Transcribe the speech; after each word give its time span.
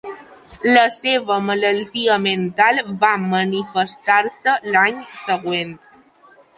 La 0.67 0.85
seva 0.95 1.37
malaltia 1.49 2.17
mental 2.25 2.81
va 3.05 3.13
manifestar-se 3.29 4.59
l'any 4.75 5.01
següent. 5.25 5.81